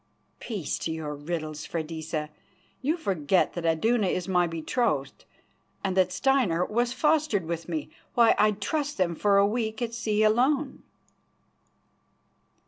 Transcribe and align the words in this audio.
"Peace 0.39 0.79
to 0.79 0.91
your 0.91 1.13
riddles, 1.13 1.67
Freydisa. 1.67 2.31
You 2.81 2.97
forget 2.97 3.53
that 3.53 3.67
Iduna 3.67 4.07
is 4.07 4.27
my 4.27 4.47
betrothed 4.47 5.25
and 5.83 5.95
that 5.95 6.11
Steinar 6.11 6.65
was 6.65 6.91
fostered 6.91 7.45
with 7.45 7.69
me. 7.69 7.91
Why, 8.15 8.33
I'd 8.39 8.59
trust 8.59 8.97
them 8.97 9.13
for 9.13 9.37
a 9.37 9.45
week 9.45 9.79
at 9.79 9.93
sea 9.93 10.23
alone." 10.23 10.81